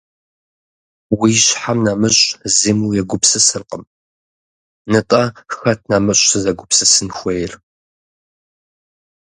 [1.17, 2.23] -Уи щхьэм нэмыщӏ
[2.57, 3.83] зыми уегупсысыркъым.–
[4.93, 5.21] Нтӏэ
[5.57, 7.53] хэт нэмыщӏ сызэгупсысын хуейр?